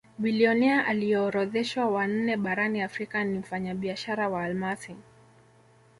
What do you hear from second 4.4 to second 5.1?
almasi